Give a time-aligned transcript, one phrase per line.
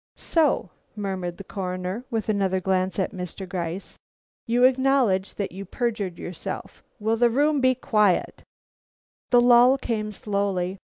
[0.15, 3.47] "So," murmured the Coroner, with another glance at Mr.
[3.47, 3.99] Gryce,
[4.47, 6.83] "you acknowledge that you perjured yourself.
[6.99, 8.41] Will the room be quiet!"
[9.29, 10.79] But the lull came slowly.